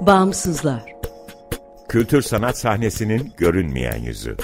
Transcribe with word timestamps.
Bağımsızlar 0.00 0.82
Kültür 1.88 2.22
sanat 2.22 2.58
sahnesinin 2.58 3.32
görünmeyen 3.36 3.98
yüzü. 3.98 4.36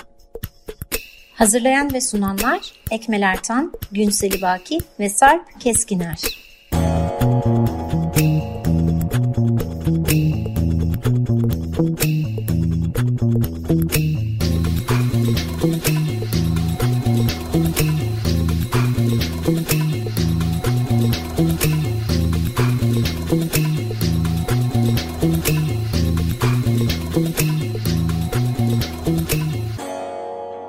Hazırlayan 1.35 1.93
ve 1.93 2.01
sunanlar 2.01 2.61
Ekmel 2.91 3.23
Ertan, 3.23 3.73
Günseli 3.93 4.43
Baki 4.43 4.79
ve 5.01 5.09
Sarp 5.09 5.61
Keskiner. 5.61 6.46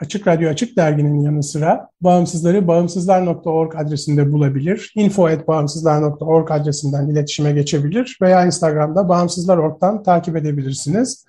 Açık 0.00 0.26
Radyo 0.26 0.50
Açık 0.50 0.76
Dergi'nin 0.76 1.20
yanı 1.20 1.42
sıra 1.42 1.88
bağımsızları 2.00 2.68
bağımsızlar.org 2.68 3.76
adresinde 3.76 4.32
bulabilir, 4.32 4.92
info.bağımsızlar.org 4.96 6.50
adresinden 6.50 7.08
iletişime 7.08 7.52
geçebilir 7.52 8.18
veya 8.22 8.46
Instagram'da 8.46 9.08
bağımsızlar.org'dan 9.08 10.02
takip 10.02 10.36
edebilirsiniz. 10.36 11.24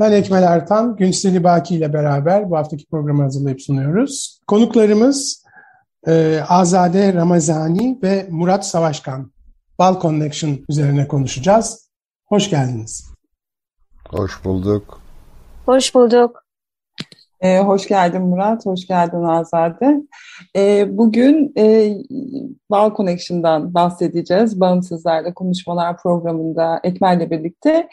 Ben 0.00 0.12
Ekmel 0.12 0.42
Ertan, 0.42 0.96
Günseli 0.96 1.44
Baki 1.44 1.74
ile 1.74 1.92
beraber 1.92 2.50
bu 2.50 2.56
haftaki 2.56 2.86
programı 2.86 3.22
hazırlayıp 3.22 3.62
sunuyoruz. 3.62 4.40
Konuklarımız 4.46 5.44
e, 6.06 6.40
Azade 6.48 7.14
Ramazani 7.14 7.98
ve 8.02 8.26
Murat 8.30 8.66
Savaşkan. 8.66 9.32
Bal 9.78 10.00
Connection 10.00 10.58
üzerine 10.68 11.08
konuşacağız. 11.08 11.90
Hoş 12.26 12.50
geldiniz. 12.50 13.10
Hoş 14.08 14.44
bulduk. 14.44 15.00
Hoş 15.66 15.94
bulduk. 15.94 16.43
Ee, 17.40 17.58
hoş 17.58 17.88
geldin 17.88 18.22
Murat, 18.22 18.66
hoş 18.66 18.86
geldin 18.86 19.22
Azade. 19.22 20.02
Ee, 20.56 20.86
bugün 20.98 21.52
e, 21.58 21.94
Bal 22.70 22.94
Connection'dan 22.96 23.74
bahsedeceğiz. 23.74 24.60
Bağımsızlarla 24.60 25.34
Konuşmalar 25.34 25.96
programında 25.96 26.80
Ekmel'le 26.84 27.30
birlikte. 27.30 27.88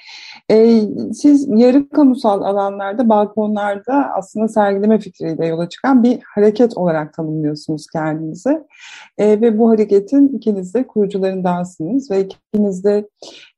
Ee, 0.51 0.81
siz 1.13 1.47
yarı 1.49 1.89
kamusal 1.89 2.41
alanlarda, 2.41 3.09
balkonlarda 3.09 4.09
aslında 4.17 4.47
sergileme 4.47 4.99
fikriyle 4.99 5.47
yola 5.47 5.69
çıkan 5.69 6.03
bir 6.03 6.19
hareket 6.35 6.77
olarak 6.77 7.13
tanımlıyorsunuz 7.13 7.87
kendinizi. 7.93 8.63
Ee, 9.17 9.41
ve 9.41 9.57
bu 9.57 9.69
hareketin 9.69 10.27
ikiniz 10.27 10.73
de 10.73 10.87
kurucularındansınız 10.87 12.11
ve 12.11 12.27
ikiniz 12.53 12.83
de 12.83 13.09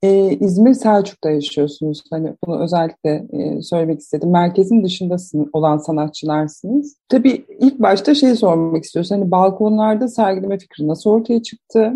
e, 0.03 0.37
İzmir 0.39 0.73
Selçuk'ta 0.73 1.29
yaşıyorsunuz. 1.31 2.03
Hani 2.11 2.33
bunu 2.45 2.63
özellikle 2.63 3.25
e, 3.33 3.61
söylemek 3.61 3.99
istedim. 3.99 4.31
Merkezin 4.31 4.83
dışında 4.83 5.15
olan 5.53 5.77
sanatçılarsınız. 5.77 6.97
Tabii 7.09 7.45
ilk 7.59 7.79
başta 7.79 8.15
şey 8.15 8.35
sormak 8.35 8.83
istiyoruz. 8.83 9.11
Hani 9.11 9.31
balkonlarda 9.31 10.07
sergileme 10.07 10.57
fikri 10.57 10.87
nasıl 10.87 11.09
ortaya 11.09 11.43
çıktı? 11.43 11.93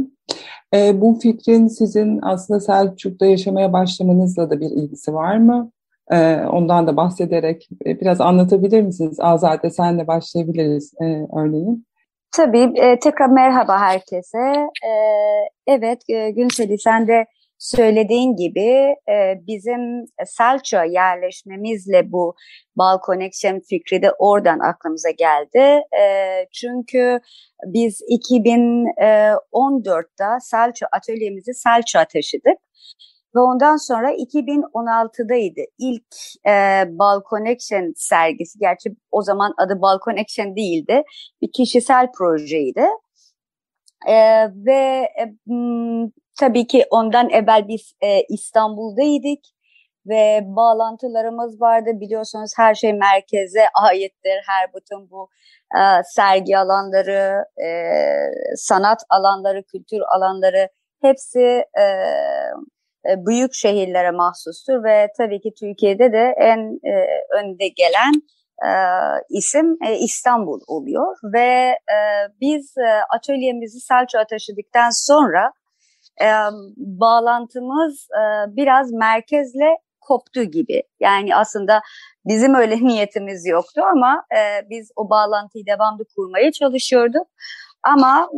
E, 0.73 1.01
bu 1.01 1.19
fikrin 1.21 1.67
sizin 1.67 2.19
aslında 2.21 2.59
Selçuk'ta 2.59 3.25
yaşamaya 3.25 3.73
başlamanızla 3.73 4.49
da 4.49 4.59
bir 4.59 4.69
ilgisi 4.69 5.13
var 5.13 5.37
mı? 5.37 5.71
E, 6.11 6.35
ondan 6.35 6.87
da 6.87 6.97
bahsederek 6.97 7.69
e, 7.85 7.99
biraz 7.99 8.21
anlatabilir 8.21 8.81
misiniz? 8.81 9.17
Azade 9.19 9.69
senle 9.69 10.07
başlayabiliriz 10.07 10.93
e, 11.01 11.05
örneğin. 11.35 11.85
Tabii. 12.31 12.71
E, 12.75 12.99
tekrar 12.99 13.27
merhaba 13.27 13.79
herkese. 13.79 14.37
E, 14.85 14.91
evet 15.67 16.01
e, 16.09 16.31
Günseli 16.31 16.79
sen 16.79 17.07
de 17.07 17.25
söylediğin 17.59 18.35
gibi 18.35 18.95
e, 19.09 19.41
bizim 19.47 20.05
Selçuk'a 20.25 20.83
yerleşmemizle 20.83 22.11
bu 22.11 22.35
Bal 22.75 22.99
Connection 23.05 23.59
fikri 23.59 24.01
de 24.01 24.11
oradan 24.11 24.59
aklımıza 24.59 25.09
geldi. 25.09 25.81
E, 26.01 26.45
çünkü 26.51 27.19
biz 27.65 28.01
2014'te 28.01 30.39
Selçuk 30.41 30.89
atölyemizi 30.91 31.53
Selçuk'a 31.53 32.05
taşıdık. 32.05 32.57
Ve 33.35 33.39
ondan 33.39 33.77
sonra 33.77 34.13
2016'daydı 34.13 35.65
ilk 35.79 36.15
e, 36.47 36.83
Bal 36.99 37.21
Connection 37.29 37.93
sergisi. 37.95 38.59
Gerçi 38.59 38.89
o 39.11 39.21
zaman 39.21 39.53
adı 39.57 39.81
Bal 39.81 39.99
Connection 40.05 40.55
değildi. 40.55 41.03
Bir 41.41 41.51
kişisel 41.51 42.11
projeydi. 42.11 42.85
E, 44.07 44.15
ve 44.65 45.09
e, 45.19 45.35
tabii 46.39 46.67
ki 46.67 46.85
ondan 46.89 47.29
evvel 47.29 47.67
biz 47.67 47.93
e, 48.01 48.21
İstanbul'daydık 48.29 49.39
ve 50.07 50.41
bağlantılarımız 50.45 51.61
vardı. 51.61 51.89
Biliyorsunuz 51.93 52.51
her 52.57 52.75
şey 52.75 52.93
merkeze 52.93 53.65
aittir. 53.83 54.43
Her 54.47 54.73
bütün 54.73 55.09
bu 55.09 55.29
e, 55.75 55.81
sergi 56.03 56.57
alanları, 56.57 57.45
e, 57.65 57.69
sanat 58.55 59.01
alanları, 59.09 59.63
kültür 59.63 60.01
alanları 60.15 60.69
hepsi 61.01 61.63
e, 61.79 61.83
e, 63.09 63.25
büyük 63.25 63.53
şehirlere 63.53 64.11
mahsustur 64.11 64.83
ve 64.83 65.07
tabii 65.17 65.41
ki 65.41 65.53
Türkiye'de 65.59 66.13
de 66.13 66.33
en 66.37 66.59
e, 66.91 66.93
önde 67.39 67.67
gelen 67.67 68.13
e, 68.65 68.69
isim 69.29 69.77
e, 69.87 69.97
İstanbul 69.97 70.61
oluyor 70.67 71.17
ve 71.33 71.49
e, 71.69 71.99
biz 72.41 72.77
e, 72.77 72.89
atölyemizi 73.15 73.79
Selçuk'a 73.79 74.25
taşıdıktan 74.25 75.07
sonra 75.07 75.51
e, 76.21 76.27
bağlantımız 76.77 78.07
e, 78.11 78.55
biraz 78.55 78.91
merkezle 78.91 79.77
koptu 80.01 80.43
gibi. 80.43 80.83
Yani 80.99 81.35
aslında 81.35 81.81
bizim 82.25 82.55
öyle 82.55 82.77
niyetimiz 82.87 83.45
yoktu 83.45 83.81
ama 83.91 84.25
e, 84.31 84.69
biz 84.69 84.91
o 84.95 85.09
bağlantıyı 85.09 85.65
devamlı 85.65 86.05
kurmaya 86.15 86.51
çalışıyorduk. 86.51 87.27
Ama 87.83 88.29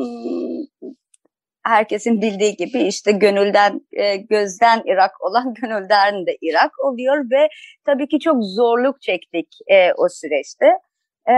herkesin 1.63 2.21
bildiği 2.21 2.55
gibi 2.55 2.79
işte 2.79 3.11
gönülden 3.11 3.81
e, 3.91 4.17
gözden 4.17 4.81
Irak 4.85 5.11
olan 5.21 5.53
gönülden 5.61 6.25
de 6.25 6.37
Irak 6.41 6.71
oluyor 6.85 7.17
ve 7.31 7.49
tabii 7.85 8.07
ki 8.07 8.19
çok 8.19 8.43
zorluk 8.43 9.01
çektik 9.01 9.47
e, 9.67 9.93
o 9.93 10.09
süreçte. 10.09 10.65
E, 11.25 11.33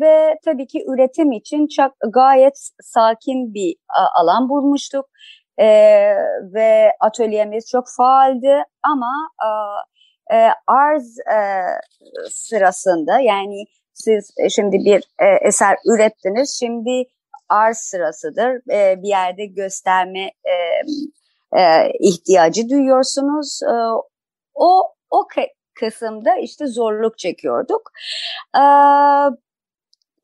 ve 0.00 0.38
tabii 0.44 0.66
ki 0.66 0.84
üretim 0.88 1.32
için 1.32 1.66
çok 1.66 1.92
gayet 2.14 2.70
sakin 2.82 3.54
bir 3.54 3.76
alan 4.20 4.48
bulmuştuk 4.48 5.06
e, 5.58 5.66
ve 6.54 6.92
atölyemiz 7.00 7.70
çok 7.70 7.84
faaldi 7.96 8.64
ama 8.82 9.12
e, 10.32 10.48
arz 10.66 11.18
e, 11.18 11.38
sırasında 12.30 13.20
yani 13.20 13.64
siz 13.92 14.34
şimdi 14.54 14.76
bir 14.76 15.02
e, 15.18 15.48
eser 15.48 15.76
ürettiniz 15.94 16.56
şimdi 16.60 17.04
arz 17.48 17.78
sırasıdır. 17.78 18.72
E, 18.72 19.02
bir 19.02 19.08
yerde 19.08 19.46
gösterme 19.46 20.20
e, 20.24 20.54
e, 21.58 21.92
ihtiyacı 22.00 22.68
duyuyorsunuz. 22.68 23.60
E, 23.62 23.74
o 24.54 24.94
o 25.10 25.26
kısımda 25.80 26.36
işte 26.36 26.66
zorluk 26.66 27.18
çekiyorduk. 27.18 27.92
E, 28.56 28.64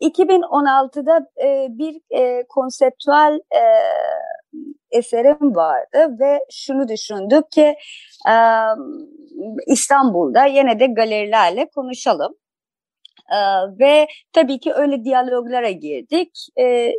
2016'da 0.00 1.26
e, 1.44 1.66
bir 1.71 2.00
e, 2.10 2.44
konseptüel 2.48 3.41
e, 3.54 3.62
eserim 4.91 5.56
vardı 5.56 6.16
ve 6.20 6.38
şunu 6.50 6.88
düşündük 6.88 7.50
ki 7.52 7.74
e, 8.28 8.34
İstanbul'da 9.66 10.44
yine 10.44 10.80
de 10.80 10.86
galerilerle 10.86 11.68
konuşalım. 11.74 12.34
Ee, 13.30 13.36
ve 13.80 14.06
tabii 14.32 14.58
ki 14.60 14.72
öyle 14.72 15.04
diyaloglara 15.04 15.70
girdik, 15.70 16.30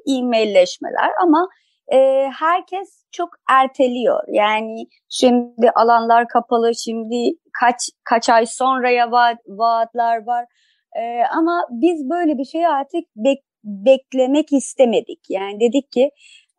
e-mailleşmeler 0.07 1.11
ama 1.23 1.49
e, 1.93 1.97
herkes 2.39 3.05
çok 3.11 3.29
erteliyor. 3.49 4.23
Yani 4.27 4.85
şimdi 5.09 5.71
alanlar 5.75 6.27
kapalı, 6.27 6.75
şimdi 6.75 7.15
kaç 7.59 7.77
kaç 8.03 8.29
ay 8.29 8.45
sonraya 8.45 9.11
vaat, 9.11 9.37
vaatler 9.47 10.25
var. 10.25 10.45
E, 10.95 11.23
ama 11.37 11.67
biz 11.71 12.09
böyle 12.09 12.37
bir 12.37 12.45
şeyi 12.45 12.67
artık 12.67 13.03
bek, 13.15 13.39
beklemek 13.63 14.53
istemedik. 14.53 15.19
Yani 15.29 15.59
dedik 15.59 15.91
ki 15.91 16.11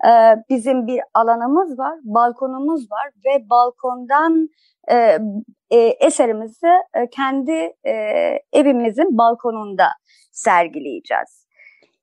e, 0.06 0.10
bizim 0.50 0.86
bir 0.86 1.00
alanımız 1.14 1.78
var, 1.78 1.98
balkonumuz 2.04 2.90
var 2.92 3.10
ve 3.26 3.50
balkondan 3.50 4.48
e, 4.90 5.18
e, 5.70 5.78
eserimizi 5.78 6.66
e, 6.94 7.10
kendi 7.10 7.72
e, 7.86 7.92
evimizin 8.52 9.18
balkonunda 9.18 9.86
sergileyeceğiz. 10.32 11.46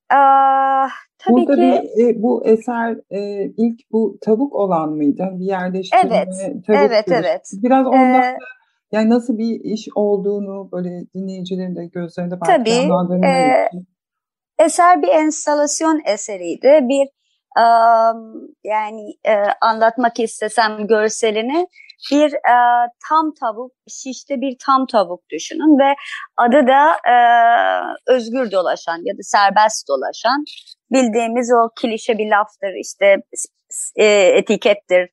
Aa, 0.09 0.87
tabii 1.17 1.33
Burada 1.35 1.55
ki 1.55 1.61
bir, 1.97 2.07
e, 2.07 2.21
bu 2.21 2.45
eser 2.45 2.97
e, 3.09 3.45
ilk 3.57 3.91
bu 3.91 4.17
tavuk 4.21 4.55
olan 4.55 4.89
mıydı? 4.89 5.29
Bir 5.33 5.45
yerleştirme, 5.45 6.15
Evet, 6.15 6.65
tavuk 6.67 6.79
evet, 6.79 7.05
görüş. 7.05 7.19
evet. 7.25 7.51
Biraz 7.53 7.87
ondan 7.87 8.23
Ee, 8.23 8.37
yani 8.91 9.09
nasıl 9.09 9.37
bir 9.37 9.59
iş 9.63 9.87
olduğunu 9.95 10.69
böyle 10.71 10.89
dinleyicilerin 11.15 11.75
de 11.75 11.85
gözlerinde 11.85 12.35
belki 12.41 12.57
Tabii, 12.57 13.25
e, 13.25 13.67
için. 13.67 13.87
eser 14.59 15.01
bir 15.01 15.07
enstalasyon 15.07 16.01
eseriydi. 16.05 16.79
Bir 16.81 17.07
yani 18.63 19.13
e, 19.25 19.33
anlatmak 19.61 20.19
istesem 20.19 20.87
görselini 20.87 21.67
bir 22.11 22.33
e, 22.33 22.87
tam 23.09 23.33
tavuk, 23.39 23.71
şişte 23.87 24.41
bir 24.41 24.57
tam 24.65 24.85
tavuk 24.85 25.29
düşünün 25.29 25.79
ve 25.79 25.95
adı 26.37 26.67
da 26.67 26.91
e, 27.11 27.15
özgür 28.07 28.51
dolaşan 28.51 28.97
ya 29.03 29.13
da 29.13 29.21
serbest 29.21 29.87
dolaşan 29.87 30.43
bildiğimiz 30.91 31.51
o 31.51 31.69
klişe 31.81 32.17
bir 32.17 32.29
laftır 32.29 32.73
işte 32.81 33.17
etikettir 34.37 35.09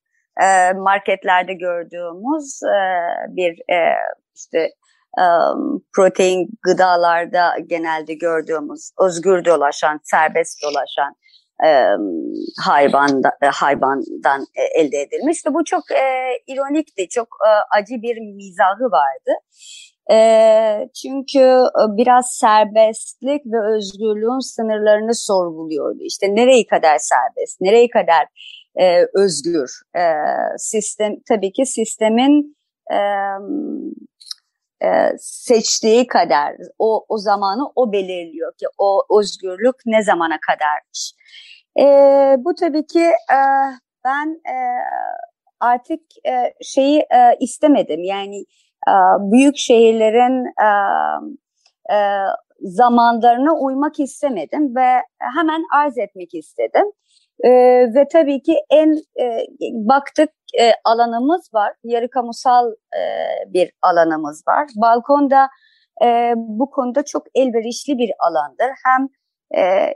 marketlerde 0.75 1.53
gördüğümüz 1.53 2.59
bir 3.29 3.61
işte 4.35 4.69
protein 5.95 6.49
gıdalarda 6.61 7.55
genelde 7.67 8.13
gördüğümüz 8.13 8.91
özgür 9.01 9.45
dolaşan, 9.45 9.99
serbest 10.03 10.63
dolaşan 10.63 11.13
um, 11.63 12.33
hayvanda, 12.65 13.29
e, 13.41 13.45
hayvandan 13.45 14.41
e, 14.55 14.81
elde 14.81 15.01
edilmiş 15.01 15.45
ve 15.45 15.53
bu 15.53 15.63
çok 15.63 15.91
e, 15.91 16.03
ironikti, 16.47 17.07
çok 17.09 17.27
e, 17.47 17.51
acı 17.79 18.01
bir 18.01 18.17
mizahı 18.17 18.91
vardı. 18.91 19.31
E, 20.11 20.17
çünkü 21.01 21.45
e, 21.79 21.83
biraz 21.97 22.25
serbestlik 22.31 23.45
ve 23.45 23.75
özgürlüğün 23.75 24.55
sınırlarını 24.55 25.15
sorguluyordu. 25.15 25.99
İşte 26.01 26.27
nereye 26.35 26.67
kadar 26.67 26.97
serbest, 26.97 27.61
nereye 27.61 27.89
kadar 27.89 28.25
e, 28.79 29.05
özgür. 29.15 29.69
E, 29.95 30.03
sistem 30.57 31.13
tabii 31.29 31.51
ki 31.51 31.65
sistemin 31.65 32.57
e, 32.91 32.99
e, 34.83 34.87
seçtiği 35.19 36.07
kadar 36.07 36.55
o 36.79 37.05
o 37.09 37.17
zamanı 37.17 37.71
o 37.75 37.91
belirliyor 37.91 38.51
ki 38.57 38.65
o 38.77 39.19
özgürlük 39.19 39.75
ne 39.85 40.03
zamana 40.03 40.37
kadarmış. 40.47 41.13
E, 41.79 41.83
bu 42.37 42.55
tabii 42.55 42.85
ki 42.85 43.03
e, 43.31 43.39
ben 44.05 44.41
e, 44.53 44.57
artık 45.59 46.01
e, 46.27 46.53
şeyi 46.61 46.99
e, 46.99 47.37
istemedim 47.39 48.03
yani 48.03 48.37
e, 48.87 48.93
büyük 49.31 49.57
şehirlerin 49.57 50.45
e, 50.45 50.69
e, 51.95 51.97
zamanlarına 52.61 53.53
uymak 53.53 53.99
istemedim 53.99 54.75
ve 54.75 55.03
hemen 55.19 55.63
arz 55.75 55.97
etmek 55.97 56.33
istedim. 56.33 56.91
E, 57.43 57.49
ve 57.95 58.07
tabii 58.11 58.41
ki 58.41 58.55
en 58.69 58.91
e, 59.21 59.45
baktık 59.73 60.29
e, 60.59 60.71
alanımız 60.85 61.49
var, 61.53 61.73
yarı 61.83 62.09
kamusal 62.09 62.71
e, 62.71 63.01
bir 63.53 63.71
alanımız 63.81 64.43
var. 64.47 64.67
Balkonda 64.75 65.49
e, 66.03 66.33
bu 66.35 66.69
konuda 66.69 67.05
çok 67.05 67.23
elverişli 67.35 67.97
bir 67.97 68.11
alandır. 68.19 68.71
Hem 68.85 69.07
e, 69.61 69.93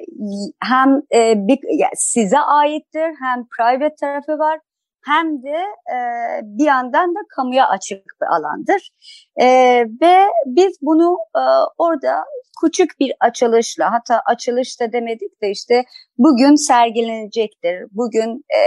hem 0.64 1.02
e, 1.16 1.48
bir, 1.48 1.60
yani 1.80 1.96
size 1.96 2.40
aittir, 2.40 3.10
hem 3.22 3.48
private 3.58 3.96
tarafı 3.96 4.32
var, 4.32 4.60
hem 5.06 5.44
de 5.44 5.58
e, 5.94 5.98
bir 6.44 6.66
yandan 6.66 7.16
da 7.16 7.20
kamuya 7.36 7.68
açık 7.70 8.04
bir 8.22 8.28
alandır. 8.36 8.90
E, 9.42 9.46
ve 10.02 10.28
biz 10.46 10.78
bunu 10.82 11.18
e, 11.36 11.44
orada 11.78 12.24
küçük 12.62 13.00
bir 13.00 13.14
açılışla, 13.20 13.92
hatta 13.92 14.22
açılış 14.26 14.80
da 14.82 14.94
demedik 14.94 15.42
de 15.42 15.52
işte 15.52 15.84
bugün 16.18 16.56
sergilenecektir, 16.56 17.88
bugün 17.92 18.38
e, 18.38 18.62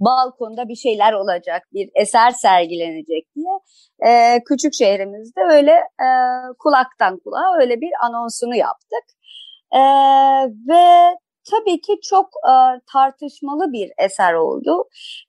balkonda 0.00 0.68
bir 0.68 0.74
şeyler 0.74 1.12
olacak, 1.12 1.62
bir 1.72 1.90
eser 1.94 2.30
sergilenecek 2.30 3.26
diye 3.36 3.52
e, 4.06 4.42
küçük 4.44 4.74
şehrimizde 4.74 5.40
öyle 5.50 5.72
e, 5.72 6.08
kulaktan 6.58 7.18
kulağa 7.18 7.60
öyle 7.60 7.80
bir 7.80 7.90
anonsunu 8.06 8.56
yaptık. 8.56 9.04
E, 9.72 9.80
ve 10.68 11.16
tabii 11.50 11.80
ki 11.80 12.00
çok 12.02 12.26
e, 12.26 12.54
tartışmalı 12.92 13.72
bir 13.72 13.92
eser 13.98 14.34
oldu, 14.34 14.84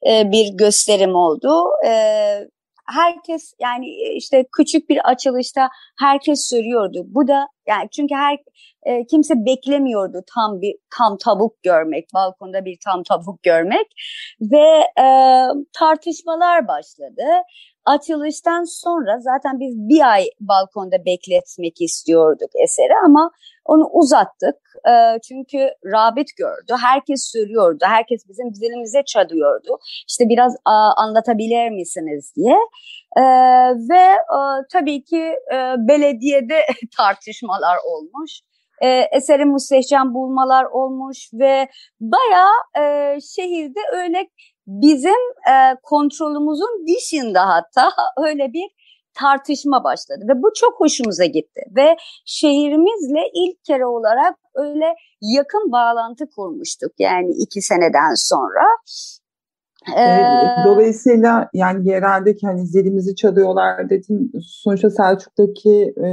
e, 0.08 0.32
bir 0.32 0.58
gösterim 0.58 1.16
oldu. 1.16 1.64
E, 1.86 1.92
herkes 2.86 3.54
yani 3.60 3.86
işte 4.16 4.46
küçük 4.58 4.90
bir 4.90 5.10
açılışta 5.10 5.70
herkes 6.00 6.50
soruyordu. 6.50 7.04
Bu 7.06 7.28
da 7.28 7.48
yani 7.70 7.90
çünkü 7.92 8.16
her 8.16 8.38
e, 8.84 9.06
kimse 9.06 9.34
beklemiyordu 9.46 10.22
tam 10.36 10.62
bir 10.62 10.76
tam 10.98 11.18
tavuk 11.18 11.64
görmek, 11.64 12.08
balkonda 12.14 12.66
bir 12.66 12.78
tam 12.86 13.04
tavuk 13.04 13.44
görmek 13.44 13.88
ve 14.42 14.68
e, 15.04 15.08
tartışmalar 15.80 16.68
başladı. 16.68 17.24
Açılıştan 17.86 18.64
sonra 18.64 19.20
zaten 19.20 19.60
biz 19.60 19.76
bir 19.78 20.12
ay 20.14 20.24
balkonda 20.40 21.06
bekletmek 21.06 21.82
istiyorduk 21.82 22.50
eseri 22.64 22.94
ama 23.06 23.32
onu 23.66 23.90
uzattık. 23.94 24.56
E, 24.88 25.20
çünkü 25.28 25.70
rağbet 25.86 26.28
gördü. 26.38 26.74
Herkes 26.82 27.32
söylüyordu. 27.34 27.86
Herkes 27.88 28.30
bizim 28.30 28.54
dilimize 28.54 29.04
çalıyordu. 29.06 29.78
İşte 30.10 30.30
biraz 30.30 30.56
a, 30.66 31.04
anlatabilir 31.04 31.70
misiniz 31.70 32.34
diye. 32.36 32.58
E, 33.18 33.22
ve 33.90 34.04
e, 34.16 34.40
tabii 34.72 35.04
ki 35.04 35.24
e, 35.54 35.76
belediyede 35.78 36.62
tartışmalar 36.98 37.78
olmuş. 37.88 38.42
E, 38.82 38.88
eseri 39.12 39.46
müstehcen 39.46 40.14
bulmalar 40.14 40.66
olmuş 40.66 41.30
ve 41.34 41.68
bayağı 42.00 42.56
e, 42.78 43.18
şehirde 43.22 43.80
öyle 43.94 44.30
bizim 44.68 45.22
e, 45.52 45.76
kontrolümüzün 45.84 46.86
dışında 46.88 47.48
hatta 47.48 47.92
öyle 48.28 48.54
bir 48.54 48.70
tartışma 49.14 49.84
başladı 49.84 50.26
ve 50.30 50.44
bu 50.44 50.52
çok 50.56 50.80
hoşumuza 50.80 51.26
gitti 51.26 51.62
ve 51.76 51.98
şehrimizle 52.26 53.22
ilk 53.34 53.64
kere 53.64 53.86
olarak 53.86 54.36
öyle 54.56 54.96
yakın 55.22 55.72
bağlantı 55.72 56.26
kurmuştuk 56.36 56.92
yani 57.00 57.32
iki 57.32 57.62
seneden 57.62 58.14
sonra. 58.16 58.64
Ee, 59.98 60.66
Dolayısıyla 60.66 61.50
yani 61.54 61.90
yereldeki 61.90 62.48
hani 62.48 62.66
zilimizi 62.68 63.16
çalıyorlar 63.16 63.90
dedim. 63.90 64.32
Sonuçta 64.42 64.90
Selçuk'taki 64.90 65.94
e, 66.04 66.08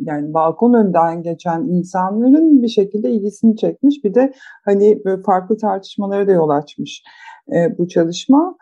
yani 0.00 0.34
balkon 0.34 0.74
önden 0.74 1.22
geçen 1.22 1.60
insanların 1.60 2.62
bir 2.62 2.68
şekilde 2.68 3.10
ilgisini 3.10 3.56
çekmiş. 3.56 4.04
Bir 4.04 4.14
de 4.14 4.32
hani 4.64 5.04
böyle 5.04 5.22
farklı 5.22 5.56
tartışmalara 5.56 6.26
da 6.26 6.32
yol 6.32 6.48
açmış 6.48 7.02
e, 7.54 7.78
bu 7.78 7.88
çalışma. 7.88 8.56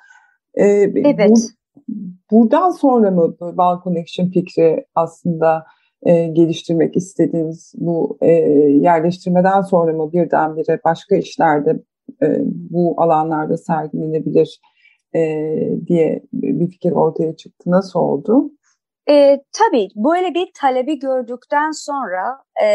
E, 0.54 0.66
evet. 0.66 1.30
Bu, 1.30 1.94
buradan 2.30 2.70
sonra 2.70 3.10
mı 3.10 3.36
Balkon 3.40 3.94
Action 3.94 4.30
fikri 4.30 4.86
aslında 4.94 5.64
e, 6.02 6.26
geliştirmek 6.26 6.96
istediğiniz 6.96 7.72
bu 7.76 8.18
e, 8.20 8.32
yerleştirmeden 8.80 9.60
sonra 9.60 9.92
mı 9.92 10.12
birdenbire 10.12 10.80
başka 10.84 11.16
işlerde 11.16 11.82
bu 12.46 13.02
alanlarda 13.02 13.56
sergilenebilir 13.56 14.60
e, 15.14 15.20
diye 15.86 16.22
bir 16.32 16.68
fikir 16.70 16.92
ortaya 16.92 17.36
çıktı. 17.36 17.70
Nasıl 17.70 18.00
oldu? 18.00 18.50
E, 19.10 19.40
tabii 19.52 19.88
böyle 19.96 20.34
bir 20.34 20.48
talebi 20.54 20.98
gördükten 20.98 21.70
sonra 21.70 22.38
e, 22.62 22.66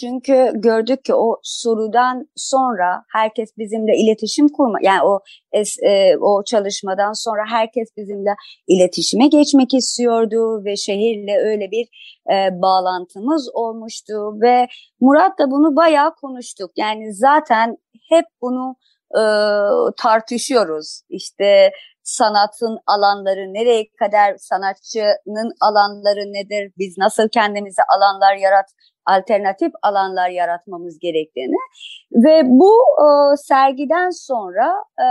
çünkü 0.00 0.52
gördük 0.54 1.04
ki 1.04 1.14
o 1.14 1.36
sorudan 1.42 2.28
sonra 2.36 3.02
herkes 3.12 3.58
bizimle 3.58 3.96
iletişim 3.96 4.48
kurma 4.48 4.78
yani 4.82 5.02
o 5.02 5.20
es, 5.52 5.76
e, 5.82 6.16
o 6.20 6.44
çalışmadan 6.44 7.12
sonra 7.12 7.40
herkes 7.50 7.88
bizimle 7.96 8.34
iletişime 8.68 9.26
geçmek 9.26 9.74
istiyordu 9.74 10.64
ve 10.64 10.76
şehirle 10.76 11.38
öyle 11.38 11.70
bir 11.70 11.88
e, 12.32 12.62
bağlantımız 12.62 13.50
olmuştu 13.54 14.12
ve 14.42 14.68
Murat'la 15.00 15.50
bunu 15.50 15.76
bayağı 15.76 16.14
konuştuk. 16.14 16.70
Yani 16.76 17.14
zaten 17.14 17.76
hep 18.08 18.24
bunu 18.42 18.76
e, 19.14 19.22
tartışıyoruz. 19.96 21.02
İşte 21.08 21.72
sanatın 22.02 22.78
alanları 22.86 23.54
nereye 23.54 23.88
kadar 23.98 24.36
sanatçının 24.38 25.52
alanları 25.60 26.32
nedir? 26.32 26.72
Biz 26.78 26.98
nasıl 26.98 27.28
kendimize 27.28 27.82
alanlar 27.96 28.34
yarat 28.36 28.66
alternatif 29.10 29.72
alanlar 29.82 30.30
yaratmamız 30.30 30.98
gerektiğini 30.98 31.56
ve 32.12 32.42
bu 32.44 32.72
e, 32.98 33.36
sergiden 33.36 34.10
sonra 34.10 34.72
e, 34.98 35.06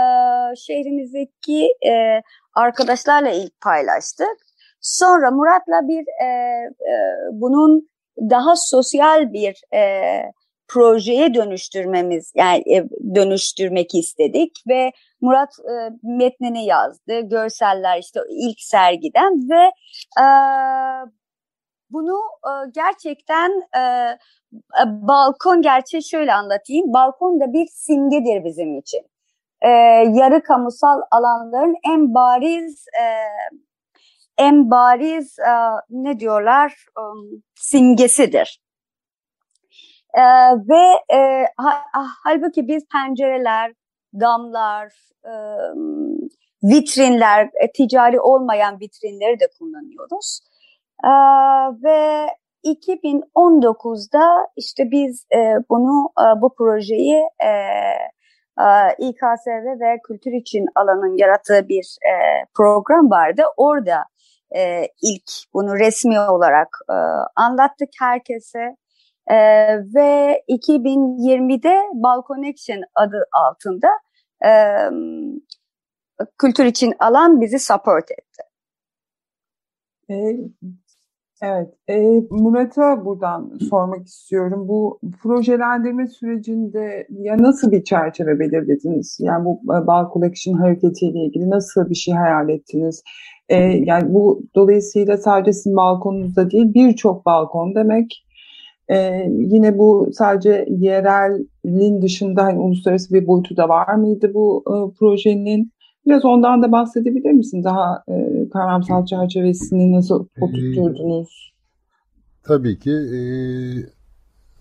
şehrimizdeki 0.56 1.68
e, 1.91 2.22
arkadaşlarla 2.56 3.29
ilk 3.29 3.62
paylaştık. 3.62 4.38
Sonra 4.82 5.32
Murat'la 5.32 5.88
bir 5.88 6.06
e, 6.24 6.25
e, 6.25 6.96
bunun 7.32 7.89
daha 8.29 8.53
sosyal 8.56 9.34
bir 9.34 9.75
e, 9.75 9.82
projeye 10.68 11.34
dönüştürmemiz 11.34 12.34
yani 12.36 12.63
e, 12.75 12.86
dönüştürmek 13.15 13.96
istedik 13.96 14.51
ve 14.68 14.91
Murat 15.22 15.50
e, 15.60 15.74
metnini 16.03 16.65
yazdı, 16.65 17.20
görseller 17.20 18.00
işte 18.00 18.20
ilk 18.29 18.60
sergiden 18.60 19.34
ve 19.50 19.72
e, 20.22 20.25
bunu 21.89 22.19
e, 22.46 22.51
gerçekten 22.72 23.51
e, 23.75 23.79
e, 23.81 24.84
balkon 24.88 25.62
gerçeği 25.62 26.03
şöyle 26.03 26.34
anlatayım. 26.34 26.93
Balkon 26.93 27.39
da 27.39 27.53
bir 27.53 27.67
simgedir 27.67 28.43
bizim 28.43 28.77
için. 28.77 29.01
E, 29.62 29.69
yarı 30.13 30.43
kamusal 30.43 31.01
alanların 31.12 31.75
en 31.93 32.13
bariz 32.13 32.86
e, 33.01 33.05
en 34.38 34.72
bariz 34.72 35.39
e, 35.39 35.53
ne 35.89 36.19
diyorlar 36.19 36.86
e, 36.98 37.01
simgesidir. 37.55 38.62
E, 40.13 40.22
ve 40.69 41.15
e, 41.15 41.46
ha, 41.58 41.84
halbuki 42.24 42.67
biz 42.67 42.84
pencereler, 42.88 43.74
damlar, 44.13 44.93
e, 45.25 45.34
vitrinler, 46.63 47.46
e, 47.46 47.72
ticari 47.72 48.19
olmayan 48.19 48.79
vitrinleri 48.79 49.39
de 49.39 49.48
kullanıyoruz. 49.60 50.39
E, 51.03 51.12
ve 51.84 52.27
2019'da 52.65 54.48
işte 54.56 54.91
biz 54.91 55.25
e, 55.36 55.38
bunu 55.70 56.10
e, 56.20 56.41
bu 56.41 56.56
projeyi 56.56 57.24
e, 57.44 57.50
e, 58.60 58.96
İKSV 59.00 59.79
ve 59.79 60.00
Kültür 60.08 60.32
için 60.32 60.65
alanın 60.75 61.18
yarattığı 61.18 61.68
bir 61.70 61.98
e, 62.06 62.13
program 62.56 63.10
vardı. 63.10 63.44
Orada 63.58 64.03
e, 64.56 64.84
ilk 65.01 65.32
bunu 65.53 65.79
resmi 65.79 66.20
olarak 66.20 66.68
e, 66.89 66.96
anlattık 67.36 67.89
herkese. 68.00 68.75
E, 69.27 69.36
ve 69.96 70.44
2020'de 70.50 71.84
Balconnection 71.94 72.82
adı 72.96 73.25
altında 73.34 73.88
e, 74.46 74.51
kültür 76.38 76.65
için 76.65 76.94
alan 77.00 77.41
bizi 77.41 77.60
support 77.60 78.12
etti. 78.12 78.44
Evet, 81.41 81.69
e, 81.88 81.98
Murat'a 82.29 83.05
buradan 83.05 83.58
sormak 83.69 84.08
istiyorum. 84.08 84.67
Bu 84.67 85.00
projelendirme 85.24 86.08
sürecinde 86.08 87.08
ya 87.10 87.38
nasıl 87.38 87.72
bir 87.72 87.84
çerçeve 87.84 88.39
belirlediniz? 88.39 89.17
Yani 89.22 89.46
bu 89.46 89.60
Bal 89.67 90.13
Collection 90.13 90.53
hareketiyle 90.53 91.19
ilgili 91.19 91.50
nasıl 91.50 91.89
bir 91.89 91.96
şey 91.96 92.13
hayal 92.13 92.50
ettiniz? 92.50 93.03
E, 93.50 93.58
yani 93.62 94.13
bu 94.13 94.41
dolayısıyla 94.55 95.17
sadece 95.17 95.53
sizin 95.53 95.75
balkonunuzda 95.75 96.51
değil 96.51 96.74
birçok 96.74 97.25
balkon 97.25 97.75
demek. 97.75 98.25
E, 98.89 99.25
yine 99.29 99.77
bu 99.77 100.10
sadece 100.13 100.65
yerelin 100.69 102.01
dışında 102.01 102.43
hani 102.43 102.60
uluslararası 102.60 103.13
bir 103.13 103.27
boyutu 103.27 103.58
da 103.58 103.69
var 103.69 103.96
mıydı 103.96 104.34
bu 104.34 104.63
e, 104.67 104.75
projenin? 105.00 105.72
Biraz 106.06 106.25
ondan 106.25 106.63
da 106.63 106.72
bahsedebilir 106.72 107.32
misin? 107.32 107.63
Daha 107.63 108.03
e, 108.08 108.50
kavramsal 108.50 109.06
çerçevesini 109.06 109.94
nasıl 109.94 110.25
oturtturdunuz? 110.41 111.53
Tabii 112.44 112.79
ki. 112.79 112.91
E, 112.91 113.22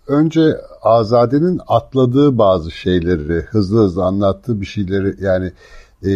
önce 0.08 0.40
Azade'nin 0.82 1.60
atladığı 1.66 2.38
bazı 2.38 2.70
şeyleri, 2.70 3.40
hızlı 3.40 3.84
hızlı 3.84 4.04
anlattığı 4.04 4.60
bir 4.60 4.66
şeyleri 4.66 5.24
yani 5.24 5.52
e, 6.06 6.12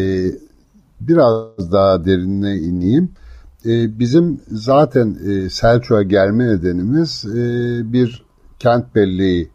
biraz 1.00 1.72
daha 1.72 2.04
derinine 2.04 2.56
ineyim. 2.56 3.10
E, 3.66 3.98
bizim 3.98 4.40
zaten 4.48 5.16
e, 5.28 5.50
Selçuk'a 5.50 6.02
gelme 6.02 6.46
nedenimiz 6.46 7.24
e, 7.36 7.38
bir 7.92 8.22
kent 8.58 8.94
belleği 8.94 9.50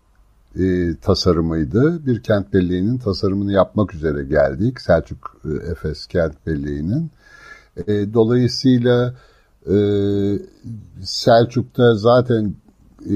e, 0.56 0.96
tasarımıydı. 1.02 2.06
Bir 2.06 2.24
kent 2.24 2.54
belleğinin 2.54 2.98
tasarımını 2.98 3.52
yapmak 3.52 3.94
üzere 3.94 4.24
geldik. 4.24 4.82
Selçuk 4.82 5.42
e, 5.46 5.72
Efes 5.72 6.08
kent 6.08 6.48
belleğinin. 6.48 7.12
E, 7.88 8.14
dolayısıyla 8.14 9.14
e, 9.66 9.78
Selçuk'ta 11.02 11.96
zaten 11.96 12.56
e, 13.10 13.16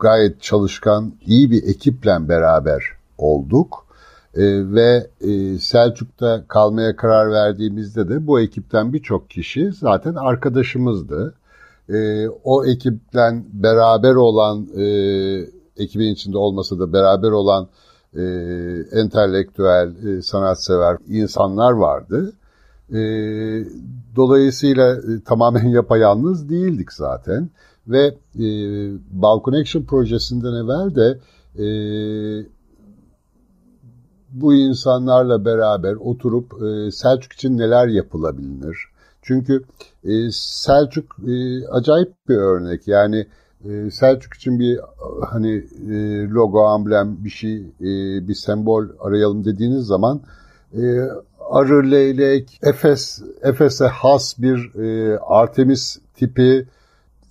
gayet 0.00 0.42
çalışkan, 0.42 1.12
iyi 1.26 1.50
bir 1.50 1.62
ekiple 1.62 2.28
beraber 2.28 2.82
olduk. 3.18 3.86
E, 4.34 4.72
ve 4.72 5.06
e, 5.20 5.58
Selçuk'ta 5.58 6.44
kalmaya 6.48 6.96
karar 6.96 7.30
verdiğimizde 7.30 8.08
de 8.08 8.26
bu 8.26 8.40
ekipten 8.40 8.92
birçok 8.92 9.30
kişi 9.30 9.72
zaten 9.72 10.14
arkadaşımızdı. 10.14 11.34
E, 11.88 12.28
o 12.28 12.64
ekiple 12.64 13.42
beraber 13.52 14.14
olan 14.14 14.66
e, 14.76 14.86
ekibin 15.76 16.12
içinde 16.12 16.38
olmasa 16.38 16.78
da 16.78 16.92
beraber 16.92 17.30
olan 17.30 17.68
e, 18.14 18.22
entelektüel, 18.92 20.06
e, 20.06 20.22
sanatsever 20.22 20.98
insanlar 21.08 21.72
vardı. 21.72 22.32
E, 22.90 23.00
dolayısıyla 24.16 24.96
e, 24.96 25.22
tamamen 25.24 25.68
yapayalnız 25.68 26.48
değildik 26.48 26.92
zaten. 26.92 27.50
Ve 27.88 28.06
e, 28.34 28.46
Bal 29.10 29.42
Connection 29.44 29.82
projesinden 29.82 30.52
evvel 30.52 30.94
de 30.94 31.18
e, 31.62 31.66
bu 34.30 34.54
insanlarla 34.54 35.44
beraber 35.44 35.94
oturup 35.94 36.52
e, 36.62 36.90
Selçuk 36.90 37.32
için 37.32 37.58
neler 37.58 37.88
yapılabilir? 37.88 38.78
Çünkü 39.22 39.64
e, 40.04 40.30
Selçuk 40.32 41.16
e, 41.28 41.66
acayip 41.68 42.12
bir 42.28 42.36
örnek. 42.36 42.88
Yani 42.88 43.26
e, 43.68 43.90
Selçuk 43.90 44.34
için 44.34 44.58
bir 44.58 44.80
hani 45.26 45.64
e, 45.90 46.28
logo, 46.28 46.66
amblem, 46.66 47.16
bir 47.24 47.30
şey, 47.30 47.56
e, 47.56 48.28
bir 48.28 48.34
sembol 48.34 48.84
arayalım 49.00 49.44
dediğiniz 49.44 49.86
zaman 49.86 50.20
e, 50.74 50.82
arı, 51.50 51.90
leylek, 51.90 52.60
Efes, 52.62 53.22
Efes'e 53.42 53.86
has 53.86 54.38
bir 54.38 54.74
e, 54.74 55.18
Artemis 55.18 55.98
tipi, 56.14 56.66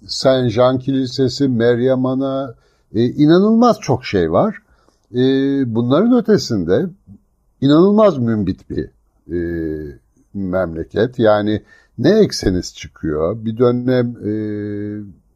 Saint 0.07 0.51
Jean 0.51 0.79
Kilisesi, 0.79 1.47
Meryem 1.47 2.05
Ana, 2.05 2.55
inanılmaz 2.93 3.79
çok 3.79 4.05
şey 4.05 4.31
var. 4.31 4.57
Bunların 5.65 6.17
ötesinde 6.17 6.85
inanılmaz 7.61 8.17
mümbit 8.17 8.69
bir 8.69 8.89
memleket. 10.33 11.19
Yani 11.19 11.61
ne 11.97 12.19
ekseniz 12.19 12.75
çıkıyor. 12.75 13.45
Bir 13.45 13.57
dönem 13.57 14.15
e, 14.25 14.33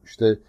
işte 0.06 0.40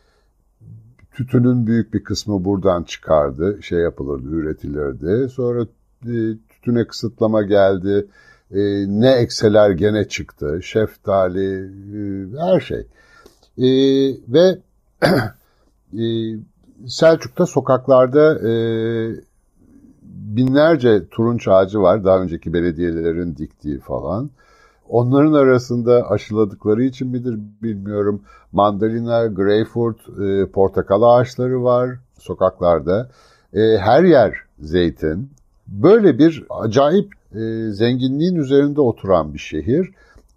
tütünün 1.20 1.66
büyük 1.66 1.94
bir 1.94 2.04
kısmı 2.04 2.44
buradan 2.44 2.82
çıkardı. 2.82 3.58
Şey 3.62 3.78
yapılırdı, 3.78 4.28
üretilirdi. 4.30 5.28
Sonra 5.28 5.62
e, 6.06 6.14
tütüne 6.48 6.86
kısıtlama 6.86 7.42
geldi. 7.42 8.06
E, 8.50 8.60
ne 8.88 9.10
ekseler 9.10 9.70
gene 9.70 10.08
çıktı. 10.08 10.60
Şeftali, 10.62 11.70
e, 11.96 12.00
her 12.38 12.60
şey. 12.60 12.86
E, 13.58 13.68
ve 14.28 14.58
e, 16.02 16.04
Selçuk'ta 16.86 17.46
sokaklarda 17.46 18.48
e, 18.48 18.52
binlerce 20.02 21.08
turunç 21.10 21.48
ağacı 21.48 21.80
var. 21.80 22.04
Daha 22.04 22.18
önceki 22.18 22.52
belediyelerin 22.52 23.36
diktiği 23.36 23.78
falan. 23.78 24.30
Onların 24.90 25.32
arasında 25.32 26.10
aşıladıkları 26.10 26.84
için 26.84 27.08
midir 27.08 27.38
bilmiyorum. 27.62 28.22
Mandalina, 28.52 29.26
greyfurt, 29.26 29.96
e, 30.20 30.46
portakal 30.46 31.02
ağaçları 31.02 31.64
var 31.64 31.90
sokaklarda. 32.18 33.10
E, 33.54 33.60
her 33.78 34.04
yer 34.04 34.34
zeytin. 34.60 35.30
Böyle 35.68 36.18
bir 36.18 36.44
acayip 36.50 37.12
e, 37.34 37.70
zenginliğin 37.70 38.34
üzerinde 38.34 38.80
oturan 38.80 39.34
bir 39.34 39.38
şehir. 39.38 39.90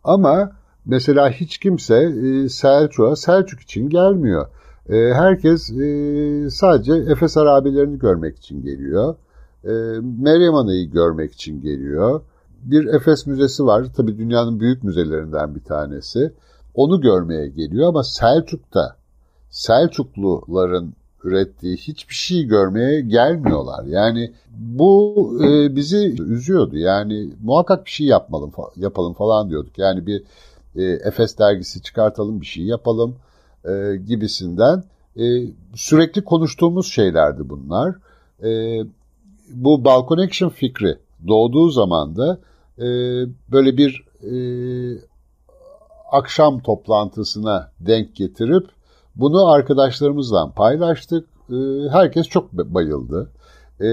Ama 0.04 0.52
mesela 0.86 1.30
hiç 1.30 1.58
kimse 1.58 1.96
e, 1.96 2.50
Selçuk'a 2.50 3.16
Selçuk 3.16 3.62
için 3.62 3.90
gelmiyor. 3.90 4.48
E, 4.90 4.96
herkes 5.14 5.72
e, 5.72 6.50
sadece 6.50 6.94
Efes 6.94 7.38
Arabilerini 7.38 8.00
görmek 8.00 8.38
için 8.38 8.64
geliyor. 8.64 9.16
E, 9.64 9.72
Meryem 10.20 10.56
Ana'yı 10.56 10.92
görmek 10.92 11.34
için 11.34 11.62
geliyor 11.62 12.22
bir 12.63 12.86
Efes 12.86 13.27
Müzesi 13.27 13.65
var. 13.65 13.86
Tabii 13.98 14.17
dünyanın 14.17 14.60
büyük 14.60 14.84
müzelerinden 14.84 15.55
bir 15.55 15.63
tanesi. 15.63 16.34
Onu 16.75 17.01
görmeye 17.01 17.48
geliyor 17.48 17.89
ama 17.89 18.03
Selçuk'ta 18.03 18.96
Selçukluların 19.50 20.93
ürettiği 21.24 21.77
hiçbir 21.77 22.13
şey 22.13 22.43
görmeye 22.43 23.01
gelmiyorlar. 23.01 23.86
Yani 23.86 24.34
bu 24.58 25.13
e, 25.43 25.75
bizi 25.75 26.22
üzüyordu. 26.22 26.77
Yani 26.77 27.29
muhakkak 27.43 27.86
bir 27.86 27.91
şey 27.91 28.08
yapmalım, 28.08 28.51
yapalım 28.75 29.13
falan 29.13 29.50
diyorduk. 29.50 29.77
Yani 29.77 30.08
bir 30.08 30.24
e, 30.75 30.84
Efes 30.84 31.39
dergisi 31.39 31.82
çıkartalım, 31.82 32.41
bir 32.41 32.46
şey 32.46 32.63
yapalım 32.63 33.15
e, 33.65 33.96
gibisinden. 34.08 34.84
E, 35.17 35.24
sürekli 35.75 36.24
konuştuğumuz 36.24 36.91
şeylerdi 36.91 37.50
bunlar. 37.50 37.96
E, 38.43 38.82
bu 39.50 39.86
Balcon 39.86 40.17
Action 40.17 40.50
fikri 40.50 40.98
doğduğu 41.27 41.70
zaman 41.70 42.15
da 42.15 42.39
e, 42.77 42.88
böyle 43.51 43.77
bir 43.77 44.06
e, 44.22 44.34
akşam 46.12 46.60
toplantısına 46.60 47.72
denk 47.80 48.15
getirip 48.15 48.68
bunu 49.15 49.51
arkadaşlarımızla 49.51 50.51
paylaştık. 50.56 51.30
E, 51.50 51.56
herkes 51.92 52.27
çok 52.27 52.53
bayıldı. 52.53 53.32
E, 53.80 53.88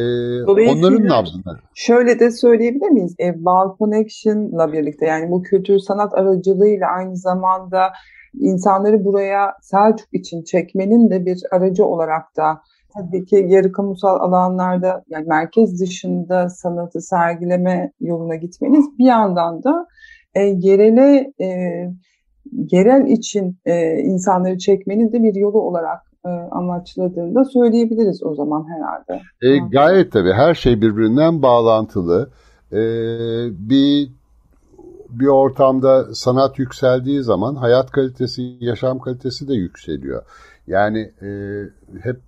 onların 0.45 1.09
nabzını. 1.09 1.59
Şöyle 1.75 2.19
de 2.19 2.31
söyleyebilir 2.31 2.91
miyiz? 2.91 3.15
E, 3.21 3.45
Bal 3.45 3.77
Connection'la 3.79 4.73
birlikte 4.73 5.07
yani 5.07 5.31
bu 5.31 5.43
kültür 5.43 5.79
sanat 5.79 6.15
aracılığıyla 6.15 6.87
aynı 6.89 7.17
zamanda 7.17 7.93
insanları 8.35 9.05
buraya 9.05 9.53
Selçuk 9.63 10.09
için 10.13 10.43
çekmenin 10.43 11.11
de 11.11 11.27
bir 11.27 11.39
aracı 11.51 11.85
olarak 11.85 12.37
da 12.37 12.61
tabii 12.95 13.25
ki 13.25 13.47
yarı 13.49 13.73
kamusal 13.73 14.21
alanlarda 14.21 15.05
yani 15.09 15.27
merkez 15.29 15.81
dışında 15.81 16.49
sanatı 16.49 17.01
sergileme 17.01 17.93
yoluna 18.01 18.35
gitmeniz 18.35 18.99
bir 18.99 19.05
yandan 19.05 19.63
da 19.63 19.87
e, 20.35 20.41
yerele 20.41 21.33
e, 21.41 21.49
yerel 22.73 23.07
için 23.07 23.59
e, 23.65 23.99
insanları 23.99 24.59
çekmenin 24.59 25.13
de 25.13 25.23
bir 25.23 25.35
yolu 25.35 25.61
olarak 25.61 26.01
e, 26.27 26.29
amaçladığını 26.29 27.35
da 27.35 27.45
söyleyebiliriz 27.45 28.23
o 28.23 28.35
zaman 28.35 28.67
herhalde. 28.69 29.23
E, 29.43 29.59
gayet 29.59 30.13
tabii 30.13 30.33
her 30.33 30.55
şey 30.55 30.83
birbirinden 30.83 31.43
bağlantılı. 31.43 32.31
E, 32.73 32.79
bir 33.69 34.09
bir 35.11 35.27
ortamda 35.27 36.15
sanat 36.15 36.59
yükseldiği 36.59 37.23
zaman 37.23 37.55
hayat 37.55 37.91
kalitesi, 37.91 38.43
yaşam 38.61 38.99
kalitesi 38.99 39.49
de 39.49 39.55
yükseliyor. 39.55 40.23
Yani 40.67 40.99
e, 41.23 41.29
hep 42.03 42.21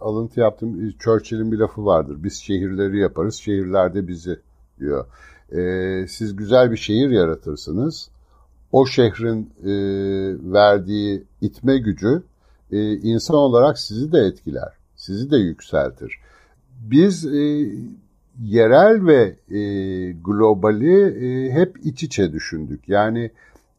alıntı 0.00 0.40
yaptım. 0.40 0.94
Churchill'in 0.98 1.52
bir 1.52 1.58
lafı 1.58 1.84
vardır. 1.84 2.16
Biz 2.22 2.34
şehirleri 2.34 2.98
yaparız, 2.98 3.34
şehirler 3.34 3.94
de 3.94 4.08
bizi 4.08 4.38
diyor. 4.80 5.06
E, 5.52 6.06
siz 6.08 6.36
güzel 6.36 6.70
bir 6.70 6.76
şehir 6.76 7.10
yaratırsınız. 7.10 8.10
O 8.72 8.86
şehrin 8.86 9.50
e, 9.62 9.72
verdiği 10.52 11.24
itme 11.40 11.78
gücü 11.78 12.22
e, 12.72 12.92
insan 12.92 13.36
olarak 13.36 13.78
sizi 13.78 14.12
de 14.12 14.18
etkiler, 14.18 14.72
sizi 14.96 15.30
de 15.30 15.36
yükseltir. 15.36 16.18
Biz 16.90 17.26
e, 17.26 17.70
yerel 18.42 19.06
ve 19.06 19.36
e, 19.50 19.60
globali 20.12 21.02
e, 21.02 21.52
hep 21.52 21.76
iç 21.84 22.02
içe 22.02 22.32
düşündük. 22.32 22.88
Yani 22.88 23.30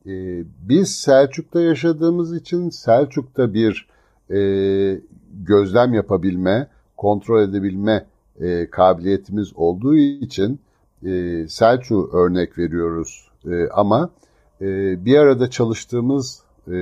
e, 0.06 0.44
biz 0.70 0.96
Selçuk'ta 0.96 1.62
yaşadığımız 1.62 2.36
için 2.36 2.70
Selçuk'ta 2.70 3.54
bir 3.54 3.88
e, 4.30 4.40
gözlem 5.34 5.94
yapabilme, 5.94 6.68
kontrol 6.98 7.42
edebilme 7.42 8.06
e, 8.40 8.70
kabiliyetimiz 8.70 9.52
olduğu 9.56 9.96
için 9.96 10.60
e, 11.06 11.46
Selçuk'u 11.48 12.18
örnek 12.18 12.58
veriyoruz. 12.58 13.30
E, 13.46 13.70
ama 13.70 14.10
e, 14.62 14.66
bir 15.06 15.18
arada 15.18 15.50
çalıştığımız 15.50 16.44
e, 16.72 16.76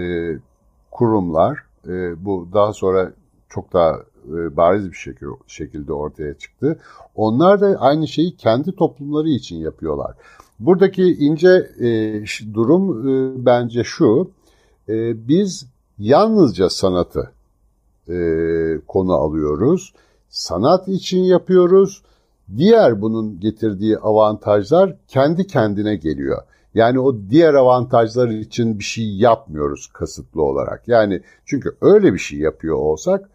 kurumlar, 0.91 1.57
e, 1.87 2.25
bu 2.25 2.47
daha 2.53 2.73
sonra 2.73 3.13
çok 3.49 3.73
daha 3.73 3.99
e, 4.27 4.57
bariz 4.57 4.91
bir 4.91 5.09
şekilde 5.47 5.93
ortaya 5.93 6.33
çıktı. 6.33 6.79
Onlar 7.15 7.61
da 7.61 7.77
aynı 7.79 8.07
şeyi 8.07 8.35
kendi 8.35 8.71
toplumları 8.75 9.29
için 9.29 9.57
yapıyorlar. 9.57 10.15
Buradaki 10.59 11.03
ince 11.03 11.49
e, 11.79 12.23
durum 12.53 13.09
e, 13.09 13.45
bence 13.45 13.83
şu, 13.83 14.31
e, 14.89 15.27
biz 15.27 15.65
yalnızca 15.97 16.69
sanatı 16.69 17.31
e, 18.09 18.81
konu 18.87 19.13
alıyoruz, 19.13 19.93
sanat 20.29 20.87
için 20.87 21.19
yapıyoruz, 21.19 22.03
diğer 22.57 23.01
bunun 23.01 23.39
getirdiği 23.39 23.97
avantajlar 23.97 24.95
kendi 25.07 25.47
kendine 25.47 25.95
geliyor. 25.95 26.41
Yani 26.73 26.99
o 26.99 27.15
diğer 27.29 27.53
avantajlar 27.53 28.27
için 28.29 28.79
bir 28.79 28.83
şey 28.83 29.17
yapmıyoruz 29.17 29.87
kasıtlı 29.93 30.43
olarak. 30.43 30.87
Yani 30.87 31.21
çünkü 31.45 31.71
öyle 31.81 32.13
bir 32.13 32.19
şey 32.19 32.39
yapıyor 32.39 32.75
olsak 32.75 33.29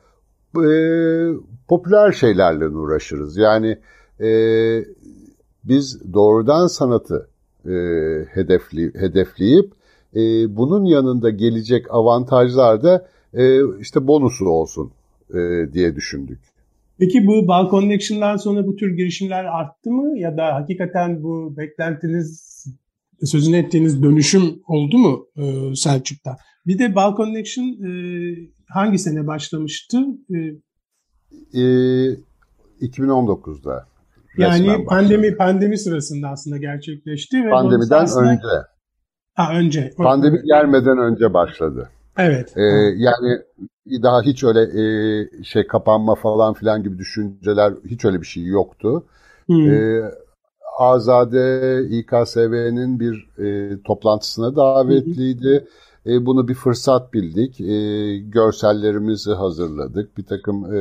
e, 0.56 0.68
popüler 1.68 2.12
şeylerle 2.12 2.68
uğraşırız. 2.68 3.36
Yani 3.36 3.78
e, 4.20 4.30
biz 5.64 6.12
doğrudan 6.14 6.66
sanatı 6.66 7.28
e, 7.66 7.70
hedefli, 8.30 8.94
hedefleyip 8.94 9.72
e, 10.16 10.20
bunun 10.56 10.84
yanında 10.84 11.30
gelecek 11.30 11.94
avantajlar 11.94 12.82
da 12.82 13.08
e, 13.34 13.60
işte 13.80 14.06
bonusu 14.06 14.44
olsun 14.44 14.92
e, 15.30 15.72
diye 15.72 15.96
düşündük. 15.96 16.40
Peki 16.98 17.26
bu 17.26 17.48
Bal 17.48 17.70
Connection'dan 17.70 18.36
sonra 18.36 18.66
bu 18.66 18.76
tür 18.76 18.96
girişimler 18.96 19.44
arttı 19.44 19.90
mı 19.90 20.18
ya 20.18 20.36
da 20.36 20.54
hakikaten 20.54 21.22
bu 21.22 21.56
beklentiniz 21.56 22.64
sözünü 23.24 23.56
ettiğiniz 23.56 24.02
dönüşüm 24.02 24.62
oldu 24.68 24.98
mu 24.98 25.26
e, 25.36 25.74
Selçuk'ta? 25.74 26.36
Bir 26.66 26.78
de 26.78 26.94
Bal 26.94 27.16
Connection 27.16 27.64
e, 27.64 27.90
hangi 28.68 28.98
sene 28.98 29.26
başlamıştı? 29.26 29.98
E, 30.30 30.38
e, 31.60 31.64
2019'da. 32.80 33.86
Yani 34.38 34.84
pandemi 34.84 35.36
pandemi 35.36 35.78
sırasında 35.78 36.28
aslında 36.28 36.56
gerçekleşti. 36.56 37.44
Ve 37.44 37.50
Pandemiden 37.50 38.02
aslında... 38.02 38.30
önce. 38.30 38.42
Ha 39.34 39.52
önce. 39.58 39.90
Pandemi 39.96 40.38
gelmeden 40.46 40.98
önce 40.98 41.34
başladı. 41.34 41.90
Evet. 42.16 42.56
Ee, 42.56 42.62
yani 42.96 43.42
daha 44.02 44.22
hiç 44.22 44.44
öyle 44.44 44.60
e, 44.60 45.44
şey 45.44 45.66
kapanma 45.66 46.14
falan 46.14 46.54
filan 46.54 46.82
gibi 46.82 46.98
düşünceler 46.98 47.72
hiç 47.84 48.04
öyle 48.04 48.20
bir 48.20 48.26
şey 48.26 48.44
yoktu. 48.44 49.04
Hmm. 49.46 49.72
Ee, 49.72 50.10
Azade 50.78 51.80
İKSV'nin 51.90 53.00
bir 53.00 53.28
e, 53.38 53.76
toplantısına 53.82 54.56
davetliydi. 54.56 55.66
E, 56.06 56.26
bunu 56.26 56.48
bir 56.48 56.54
fırsat 56.54 57.12
bildik. 57.14 57.60
E, 57.60 58.18
görsellerimizi 58.18 59.32
hazırladık. 59.32 60.18
Bir 60.18 60.26
takım 60.26 60.64
e, 60.64 60.78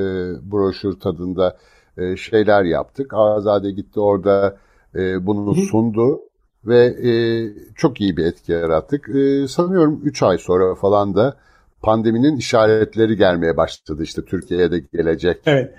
broşür 0.51 0.99
tadında 0.99 1.57
e, 1.97 2.17
şeyler 2.17 2.63
yaptık. 2.63 3.13
Azade 3.13 3.71
gitti 3.71 3.99
orada 3.99 4.57
e, 4.95 5.25
bunu 5.25 5.55
sundu 5.55 6.19
ve 6.65 6.85
e, 6.85 7.11
çok 7.75 8.01
iyi 8.01 8.17
bir 8.17 8.25
etki 8.25 8.51
yarattık. 8.51 9.09
E, 9.09 9.47
sanıyorum 9.47 10.01
3 10.03 10.23
ay 10.23 10.37
sonra 10.37 10.75
falan 10.75 11.15
da 11.15 11.37
pandeminin 11.81 12.37
işaretleri 12.37 13.17
gelmeye 13.17 13.57
başladı. 13.57 14.03
İşte 14.03 14.25
Türkiye'ye 14.25 14.71
de 14.71 14.79
gelecek. 14.93 15.37
Evet. 15.45 15.73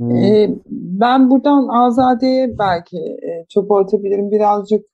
Ee, 0.00 0.50
ben 0.70 1.30
buradan 1.30 1.68
Azade'ye 1.68 2.58
belki 2.58 2.98
e, 2.98 3.46
çöpe 3.48 3.74
atabilirim. 3.74 4.30
Birazcık 4.30 4.86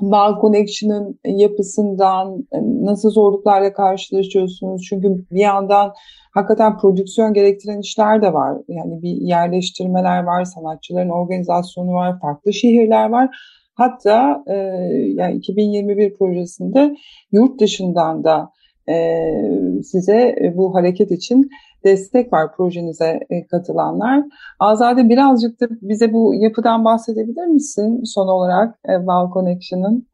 Bağ 0.00 0.38
Connection'ın 0.40 1.18
yapısından 1.24 2.46
e, 2.52 2.58
nasıl 2.62 3.10
zorluklarla 3.10 3.72
karşılaşıyorsunuz? 3.72 4.82
Çünkü 4.88 5.08
bir 5.32 5.40
yandan 5.40 5.92
hakikaten 6.34 6.78
prodüksiyon 6.78 7.32
gerektiren 7.32 7.80
işler 7.80 8.22
de 8.22 8.32
var. 8.32 8.58
Yani 8.68 9.02
bir 9.02 9.10
yerleştirmeler 9.10 10.22
var, 10.22 10.44
sanatçıların 10.44 11.10
organizasyonu 11.10 11.92
var, 11.92 12.20
farklı 12.20 12.52
şehirler 12.52 13.08
var. 13.08 13.36
Hatta 13.76 14.44
e, 14.46 14.54
yani 15.06 15.34
2021 15.34 16.14
projesinde 16.14 16.96
yurt 17.32 17.60
dışından 17.60 18.24
da 18.24 18.50
e, 18.88 19.24
size 19.82 20.36
bu 20.54 20.74
hareket 20.74 21.10
için 21.10 21.50
destek 21.84 22.32
var 22.32 22.56
projenize 22.56 23.20
e, 23.30 23.46
katılanlar. 23.46 24.24
Azade 24.60 25.08
birazcık 25.08 25.60
da 25.60 25.66
bize 25.70 26.12
bu 26.12 26.34
yapıdan 26.34 26.84
bahsedebilir 26.84 27.46
misin 27.46 28.02
son 28.04 28.28
olarak 28.28 28.74
e, 28.88 28.92
Wow 28.96 29.32
Connection'ın? 29.34 30.08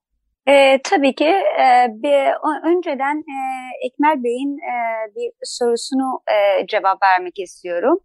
E, 0.49 0.79
tabii 0.85 1.15
ki 1.15 1.33
e, 1.65 1.87
bir 1.89 2.19
önceden 2.71 3.17
e, 3.17 3.39
Ekmel 3.87 4.25
Bey'in 4.25 4.59
e, 4.59 4.75
bir 5.17 5.33
sorusunu 5.45 6.21
e, 6.27 6.67
cevap 6.67 7.03
vermek 7.03 7.39
istiyorum. 7.39 7.99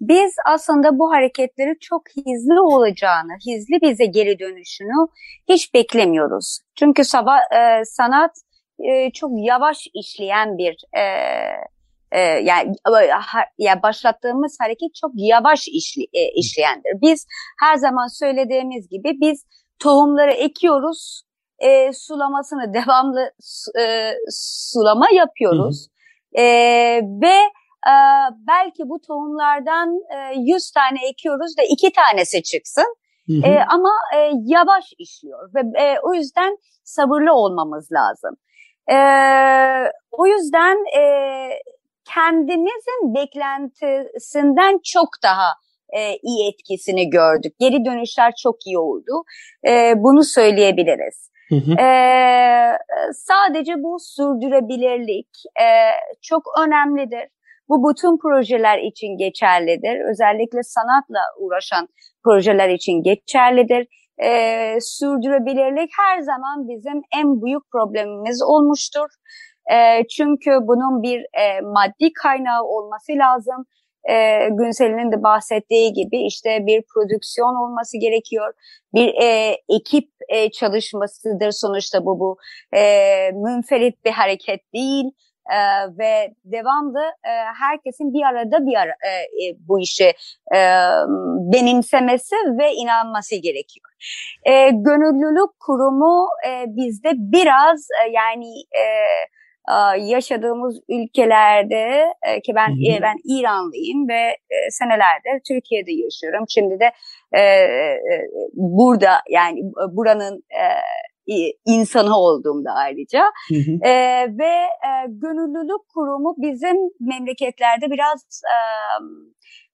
Biz 0.00 0.34
aslında 0.46 0.98
bu 0.98 1.12
hareketleri 1.12 1.78
çok 1.80 2.02
hızlı 2.08 2.62
olacağını, 2.62 3.32
hızlı 3.32 3.80
bize 3.82 4.06
geri 4.06 4.38
dönüşünü 4.38 5.08
hiç 5.48 5.74
beklemiyoruz. 5.74 6.58
Çünkü 6.74 7.04
sabah 7.04 7.38
e, 7.38 7.84
sanat 7.84 8.30
e, 8.78 9.10
çok 9.10 9.30
yavaş 9.34 9.88
işleyen 9.94 10.58
bir 10.58 10.76
e, 10.92 11.02
e, 12.12 12.20
yani 12.20 12.72
ya 13.58 13.82
başlattığımız 13.82 14.56
hareket 14.60 14.94
çok 14.94 15.10
yavaş 15.14 15.68
işli, 15.68 16.02
e, 16.12 16.28
işleyendir. 16.36 16.92
Biz 17.02 17.26
her 17.60 17.76
zaman 17.76 18.06
söylediğimiz 18.06 18.88
gibi 18.88 19.12
biz 19.20 19.44
tohumları 19.78 20.32
ekiyoruz, 20.32 21.22
e, 21.58 21.92
sulamasını 21.92 22.74
devamlı 22.74 23.32
e, 23.80 24.12
sulama 24.30 25.06
yapıyoruz 25.10 25.88
e, 26.32 26.44
ve 27.22 27.36
e, 27.86 27.94
belki 28.46 28.88
bu 28.88 29.00
tohumlardan 29.00 30.00
e, 30.10 30.34
100 30.36 30.70
tane 30.70 31.08
ekiyoruz 31.08 31.56
da 31.58 31.62
iki 31.62 31.92
tanesi 31.92 32.42
çıksın. 32.42 32.96
Hı 33.26 33.32
hı. 33.32 33.46
E, 33.46 33.64
ama 33.68 33.90
e, 34.16 34.30
yavaş 34.44 34.84
işliyor 34.98 35.54
ve 35.54 35.82
e, 35.82 35.98
o 36.02 36.14
yüzden 36.14 36.58
sabırlı 36.84 37.32
olmamız 37.32 37.92
lazım. 37.92 38.36
E, 38.90 38.96
o 40.12 40.26
yüzden 40.26 40.76
e, 40.98 41.02
kendimizin 42.04 43.14
beklentisinden 43.14 44.80
çok 44.84 45.08
daha 45.22 45.48
e, 45.88 46.16
iyi 46.22 46.48
etkisini 46.48 47.10
gördük. 47.10 47.54
Geri 47.58 47.84
dönüşler 47.84 48.32
çok 48.42 48.66
iyi 48.66 48.78
oldu. 48.78 49.24
E, 49.68 49.94
bunu 49.96 50.24
söyleyebiliriz. 50.24 51.30
Hı 51.48 51.54
hı. 51.54 51.72
E, 51.80 51.88
sadece 53.14 53.74
bu 53.82 53.98
sürdürebilirlik 54.00 55.28
e, 55.60 55.68
çok 56.22 56.42
önemlidir. 56.66 57.28
Bu 57.68 57.90
bütün 57.90 58.18
projeler 58.18 58.78
için 58.78 59.18
geçerlidir. 59.18 60.10
Özellikle 60.10 60.62
sanatla 60.62 61.20
uğraşan 61.38 61.88
projeler 62.24 62.68
için 62.68 63.02
geçerlidir. 63.02 63.86
e, 64.22 64.28
sürdürülebilirlik 64.80 65.90
her 65.98 66.20
zaman 66.20 66.68
bizim 66.68 67.02
en 67.16 67.42
büyük 67.42 67.62
problemimiz 67.72 68.42
olmuştur. 68.42 69.08
E, 69.72 70.06
çünkü 70.08 70.50
bunun 70.50 71.02
bir 71.02 71.18
e, 71.20 71.60
maddi 71.60 72.12
kaynağı 72.22 72.62
olması 72.62 73.12
lazım. 73.12 73.64
E, 74.10 74.48
Günsel'in 74.48 75.12
de 75.12 75.22
bahsettiği 75.22 75.92
gibi 75.92 76.26
işte 76.26 76.58
bir 76.66 76.82
prodüksiyon 76.94 77.54
olması 77.64 77.98
gerekiyor. 77.98 78.52
Bir 78.94 79.14
e, 79.22 79.56
ekip 79.68 80.08
e, 80.28 80.50
çalışmasıdır 80.50 81.50
sonuçta 81.50 82.04
bu 82.06 82.20
bu. 82.20 82.36
E, 82.76 82.82
münferit 83.32 84.04
bir 84.04 84.10
hareket 84.10 84.60
değil 84.74 85.04
e, 85.50 85.58
ve 85.98 86.34
devamlı 86.44 87.02
e, 87.02 87.32
herkesin 87.60 88.14
bir 88.14 88.22
arada 88.22 88.66
bir 88.66 88.76
ara, 88.76 88.90
e, 88.90 89.10
e, 89.10 89.56
bu 89.68 89.80
işi 89.80 90.12
e, 90.54 90.58
benimsemesi 91.52 92.36
ve 92.58 92.72
inanması 92.72 93.36
gerekiyor. 93.36 93.90
E, 94.44 94.70
gönüllülük 94.70 95.60
kurumu 95.60 96.28
e, 96.48 96.64
bizde 96.66 97.10
biraz 97.16 97.88
e, 98.06 98.10
yani 98.10 98.52
e, 98.72 98.84
yaşadığımız 99.98 100.80
ülkelerde 100.88 102.14
e, 102.22 102.40
ki 102.40 102.54
ben 102.54 102.68
hı 102.68 102.96
hı. 102.96 103.02
ben 103.02 103.16
İranlıyım 103.24 104.08
ve 104.08 104.36
e, 104.50 104.70
senelerdir 104.70 105.42
Türkiye'de 105.48 105.92
yaşıyorum. 105.92 106.44
Şimdi 106.48 106.80
de 106.80 106.92
e, 107.38 107.42
burada 108.54 109.10
yani 109.30 109.60
buranın 109.92 110.44
insanı 111.64 112.16
olduğumda 112.16 112.70
ayrıca 112.72 113.24
hı 113.48 113.54
hı. 113.54 113.80
ve 114.38 114.54
gönüllülük 115.08 115.88
kurumu 115.94 116.34
bizim 116.38 116.76
memleketlerde 117.00 117.90
biraz 117.90 118.42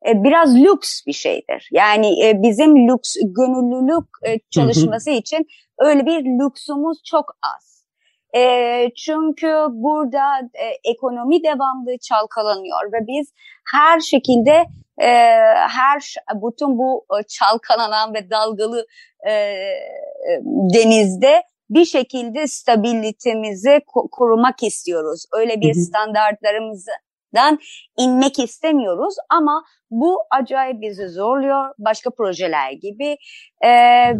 biraz 0.06 0.56
lüks 0.56 1.06
bir 1.06 1.12
şeydir. 1.12 1.68
Yani 1.72 2.32
bizim 2.34 2.88
lüks 2.88 3.14
gönüllülük 3.24 4.08
çalışması 4.50 5.10
hı 5.10 5.14
hı. 5.14 5.18
için 5.18 5.46
öyle 5.78 6.06
bir 6.06 6.24
lüksümüz 6.24 6.98
çok 7.04 7.24
az. 7.42 7.70
E, 8.36 8.94
çünkü 8.96 9.66
burada 9.70 10.38
e, 10.54 10.90
ekonomi 10.90 11.44
devamlı 11.44 11.98
çalkalanıyor 11.98 12.92
ve 12.92 13.06
biz 13.06 13.32
her 13.72 14.00
şekilde 14.00 14.64
e, 15.02 15.08
her 15.68 16.14
bütün 16.34 16.78
bu 16.78 17.06
e, 17.18 17.22
çalkalanan 17.28 18.14
ve 18.14 18.30
dalgalı 18.30 18.86
e, 19.28 19.32
denizde 20.74 21.42
bir 21.70 21.84
şekilde 21.84 22.46
stabilitemizi 22.46 23.80
korumak 24.12 24.62
istiyoruz. 24.62 25.24
Öyle 25.32 25.60
bir 25.60 25.74
standartlarımızı 25.74 26.90
dan 27.34 27.58
inmek 27.98 28.38
istemiyoruz 28.38 29.14
ama 29.30 29.64
bu 29.90 30.18
acayip 30.30 30.80
bizi 30.80 31.08
zorluyor 31.08 31.74
başka 31.78 32.10
projeler 32.10 32.72
gibi 32.72 33.16
e, 33.60 33.70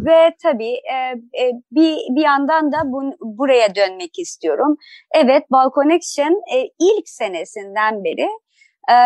ve 0.05 0.37
tabii 0.43 0.73
e, 0.73 0.95
e, 1.43 1.53
bir 1.73 1.97
bir 2.17 2.23
yandan 2.23 2.73
da 2.73 2.77
bu, 2.85 3.03
buraya 3.21 3.75
dönmek 3.75 4.19
istiyorum. 4.19 4.77
Evet 5.15 5.51
Balconnection 5.51 6.43
e, 6.55 6.63
ilk 6.63 7.09
senesinden 7.09 8.05
beri 8.05 8.29
e, 8.91 8.97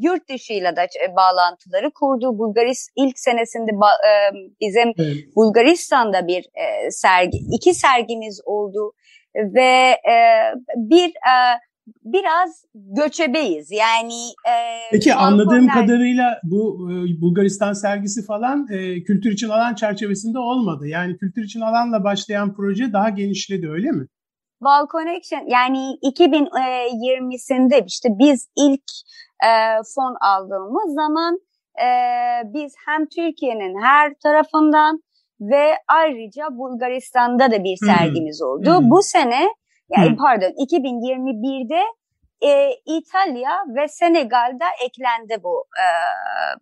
yurt 0.00 0.28
dışıyla 0.30 0.76
da 0.76 0.86
bağlantıları 1.16 1.90
kurdu. 1.90 2.38
Bulgaris 2.38 2.88
ilk 2.96 3.18
senesinde 3.18 3.70
e, 3.72 4.12
bizim 4.60 4.92
evet. 4.98 5.36
Bulgaristan'da 5.36 6.26
bir 6.26 6.38
e, 6.38 6.90
sergi, 6.90 7.38
iki 7.52 7.74
sergimiz 7.74 8.40
oldu 8.44 8.92
ve 9.54 9.96
e, 10.10 10.16
bir 10.76 11.08
e, 11.08 11.36
biraz 12.04 12.64
göçebeyiz. 12.74 13.70
Yani 13.70 14.22
e, 14.48 14.54
Peki 14.92 15.14
anladığım 15.14 15.68
kadarıyla 15.68 16.40
bu 16.42 16.90
e, 16.90 17.20
Bulgaristan 17.20 17.72
sergisi 17.72 18.24
falan 18.26 18.66
e, 18.70 19.02
kültür 19.02 19.32
için 19.32 19.48
alan 19.48 19.74
çerçevesinde 19.74 20.38
olmadı. 20.38 20.86
Yani 20.86 21.16
kültür 21.16 21.42
için 21.42 21.60
alanla 21.60 22.04
başlayan 22.04 22.54
proje 22.54 22.92
daha 22.92 23.08
genişledi 23.08 23.68
öyle 23.70 23.90
mi? 23.90 24.06
Wall 24.58 24.86
Connection 24.92 25.44
yani 25.46 25.98
2020'sinde 26.02 27.84
işte 27.86 28.08
biz 28.18 28.48
ilk 28.56 28.84
e, 29.44 29.50
fon 29.94 30.16
aldığımız 30.20 30.94
zaman 30.94 31.40
e, 31.82 31.88
biz 32.44 32.74
hem 32.86 33.06
Türkiye'nin 33.06 33.82
her 33.82 34.14
tarafından 34.22 35.02
ve 35.40 35.74
ayrıca 35.88 36.44
Bulgaristan'da 36.50 37.50
da 37.50 37.64
bir 37.64 37.76
sergimiz 37.76 38.42
oldu. 38.42 38.78
Hmm. 38.78 38.90
Bu 38.90 39.02
sene 39.02 39.48
yani 39.96 40.10
Hı. 40.10 40.16
pardon 40.16 40.50
2021'de 40.66 41.80
e, 42.44 42.70
İtalya 42.86 43.50
ve 43.76 43.88
Senegal'da 43.88 44.66
eklendi 44.86 45.42
bu 45.42 45.66
e, 45.78 45.86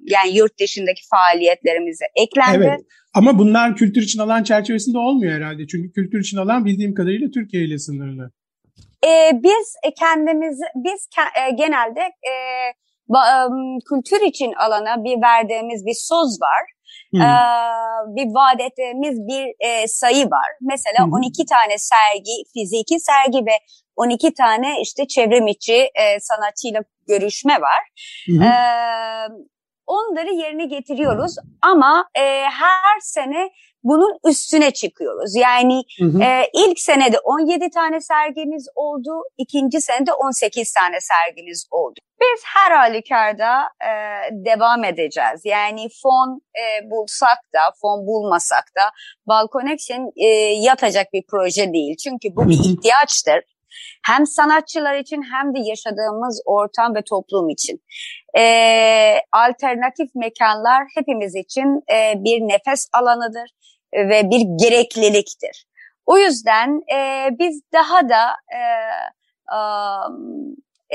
yani 0.00 0.36
yurt 0.36 0.60
dışındaki 0.60 1.02
faaliyetlerimize 1.10 2.04
eklendi. 2.16 2.66
Evet. 2.66 2.80
Ama 3.14 3.38
bunlar 3.38 3.76
kültür 3.76 4.02
için 4.02 4.18
alan 4.18 4.42
çerçevesinde 4.42 4.98
olmuyor 4.98 5.32
herhalde. 5.32 5.66
Çünkü 5.66 5.92
kültür 5.92 6.20
için 6.20 6.36
alan 6.36 6.64
bildiğim 6.64 6.94
kadarıyla 6.94 7.30
Türkiye 7.30 7.64
ile 7.64 7.78
sınırlı. 7.78 8.30
E, 9.06 9.30
biz 9.34 9.74
kendimiz 9.98 10.60
biz 10.74 11.08
e, 11.46 11.50
genelde 11.50 12.00
e, 12.00 12.34
ba, 13.08 13.20
e, 13.28 13.38
kültür 13.88 14.26
için 14.26 14.52
alana 14.52 15.04
bir 15.04 15.22
verdiğimiz 15.22 15.86
bir 15.86 15.94
söz 15.94 16.40
var. 16.40 16.74
Hmm. 17.10 17.20
Ee, 17.20 17.26
bir 18.16 18.34
vaat 18.34 18.60
ettiğimiz 18.60 19.18
bir 19.28 19.66
e, 19.66 19.88
sayı 19.88 20.24
var. 20.24 20.48
Mesela 20.60 21.06
hmm. 21.06 21.12
12 21.12 21.46
tane 21.46 21.78
sergi, 21.78 22.36
fiziki 22.52 23.00
sergi 23.00 23.38
ve 23.38 23.56
12 23.96 24.34
tane 24.34 24.80
işte 24.82 25.06
çevrim 25.06 25.46
içi 25.46 25.90
e, 25.94 26.20
sanatçıyla 26.20 26.80
görüşme 27.08 27.60
var. 27.60 27.80
Hmm. 28.26 28.42
Ee, 28.42 29.28
onları 29.86 30.32
yerine 30.32 30.66
getiriyoruz 30.66 31.36
ama 31.62 32.08
e, 32.14 32.22
her 32.42 33.00
sene 33.00 33.50
bunun 33.82 34.18
üstüne 34.30 34.70
çıkıyoruz. 34.70 35.36
Yani 35.36 35.82
hı 36.00 36.04
hı. 36.04 36.22
E, 36.22 36.50
ilk 36.54 36.80
senede 36.80 37.18
17 37.18 37.70
tane 37.70 38.00
sergimiz 38.00 38.68
oldu, 38.74 39.10
ikinci 39.38 39.80
senede 39.80 40.12
18 40.12 40.72
tane 40.72 40.98
sergimiz 41.00 41.66
oldu. 41.70 42.00
Biz 42.20 42.42
her 42.44 42.70
halükarda 42.76 43.62
e, 43.62 43.90
devam 44.32 44.84
edeceğiz. 44.84 45.40
Yani 45.44 45.88
fon 46.02 46.40
e, 46.56 46.90
bulsak 46.90 47.38
da, 47.54 47.60
fon 47.80 48.06
bulmasak 48.06 48.64
da 48.76 48.90
Bal 49.26 49.46
Connection 49.52 50.12
e, 50.16 50.26
yatacak 50.68 51.12
bir 51.12 51.22
proje 51.30 51.72
değil. 51.72 51.96
Çünkü 52.04 52.36
bu 52.36 52.48
bir 52.48 52.58
ihtiyaçtır. 52.64 53.40
Hem 54.06 54.26
sanatçılar 54.26 54.94
için 54.94 55.22
hem 55.32 55.54
de 55.54 55.58
yaşadığımız 55.58 56.42
ortam 56.44 56.94
ve 56.94 57.02
toplum 57.02 57.48
için. 57.48 57.82
E, 58.38 58.44
alternatif 59.32 60.14
mekanlar 60.14 60.82
hepimiz 60.94 61.34
için 61.34 61.82
e, 61.92 62.24
bir 62.24 62.40
nefes 62.40 62.88
alanıdır 62.92 63.50
ve 63.94 64.30
bir 64.30 64.40
gerekliliktir. 64.64 65.66
O 66.06 66.18
yüzden 66.18 66.82
e, 66.94 67.28
biz 67.38 67.62
daha 67.72 68.08
da 68.08 68.36
e, 68.54 68.60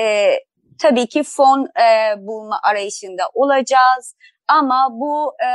e, 0.03 0.39
tabii 0.81 1.07
ki 1.07 1.23
fon 1.23 1.67
e, 1.81 2.15
bulma 2.27 2.59
arayışında 2.63 3.23
olacağız. 3.33 4.15
Ama 4.47 4.87
bu 4.91 5.33
e, 5.43 5.49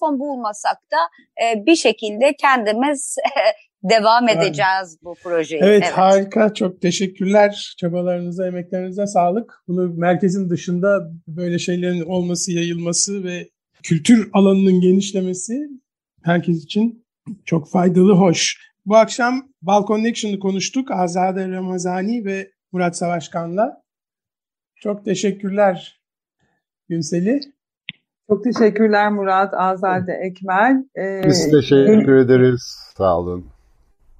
fon 0.00 0.18
bulmasak 0.18 0.76
da 0.92 0.98
e, 1.44 1.66
bir 1.66 1.76
şekilde 1.76 2.36
kendimiz 2.36 3.16
devam 3.82 4.28
edeceğiz 4.28 4.98
bu 5.02 5.14
projeyi. 5.22 5.62
Evet, 5.62 5.82
evet 5.82 5.92
harika 5.92 6.54
çok 6.54 6.80
teşekkürler 6.80 7.74
çabalarınıza 7.78 8.46
emeklerinize 8.46 9.06
sağlık. 9.06 9.62
Bunu 9.68 9.94
merkezin 9.94 10.50
dışında 10.50 11.10
böyle 11.28 11.58
şeylerin 11.58 12.00
olması 12.00 12.52
yayılması 12.52 13.24
ve 13.24 13.48
kültür 13.82 14.30
alanının 14.32 14.80
genişlemesi 14.80 15.68
herkes 16.22 16.64
için 16.64 17.06
çok 17.44 17.70
faydalı, 17.70 18.12
hoş. 18.12 18.56
Bu 18.86 18.96
akşam 18.96 19.48
Balkon 19.62 20.04
Action'ı 20.04 20.38
konuştuk. 20.38 20.90
Azade 20.90 21.48
Ramazani 21.48 22.24
ve 22.24 22.50
Murat 22.72 22.96
Savaşkan'la. 22.96 23.82
Çok 24.76 25.04
teşekkürler 25.04 26.00
Günseli. 26.88 27.40
Çok 28.30 28.44
teşekkürler 28.44 29.12
Murat, 29.12 29.54
Azade, 29.54 30.12
Ekmel. 30.12 30.84
Ee, 30.96 31.22
Biz 31.26 31.50
teşekkür 31.50 32.16
ederiz. 32.16 32.92
Sağ 32.96 33.18
olun. 33.18 33.57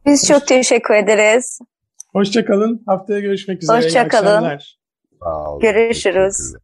Biz 0.08 0.26
çok 0.28 0.46
teşekkür 0.46 0.94
ederiz. 0.94 1.58
Hoşçakalın. 2.12 2.82
Haftaya 2.86 3.20
görüşmek 3.20 3.62
üzere. 3.62 3.76
Hoşçakalın. 3.76 4.58
Görüşürüz. 5.60 6.54